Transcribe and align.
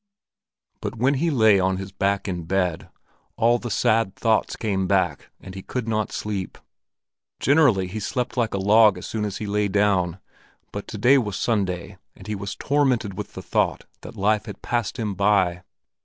But 0.81 0.95
when 0.95 1.13
he 1.13 1.29
lay 1.29 1.59
on 1.59 1.77
his 1.77 1.91
back 1.91 2.27
in 2.27 2.45
bed, 2.45 2.89
all 3.37 3.59
the 3.59 3.69
sad 3.69 4.15
thoughts 4.15 4.55
came 4.55 4.87
back 4.87 5.29
and 5.39 5.53
he 5.53 5.61
could 5.61 5.87
not 5.87 6.11
sleep. 6.11 6.57
Generally 7.39 7.89
he 7.89 7.99
slept 7.99 8.35
like 8.35 8.55
a 8.55 8.57
log 8.57 8.97
as 8.97 9.05
soon 9.05 9.25
as 9.25 9.37
he 9.37 9.45
lay 9.45 9.67
down, 9.67 10.17
but 10.71 10.87
to 10.87 10.97
day 10.97 11.19
was 11.19 11.37
Sunday, 11.37 11.99
and 12.15 12.25
he 12.25 12.33
was 12.33 12.55
tormented 12.55 13.13
with 13.15 13.33
the 13.33 13.43
thought 13.43 13.85
that 14.01 14.17
life 14.17 14.47
had 14.47 14.63
passed 14.63 14.97
him 14.97 15.13
by. 15.13 15.61